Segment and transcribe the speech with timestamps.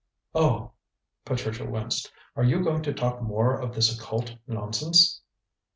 [0.33, 0.71] "Oh!"
[1.25, 5.21] Patricia winced; "are you going to talk more of this occult nonsense?"